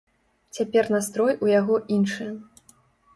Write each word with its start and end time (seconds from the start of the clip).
Цяпер 0.57 0.87
настрой 0.95 1.35
у 1.47 1.51
яго 1.59 1.75
іншы. 1.99 2.27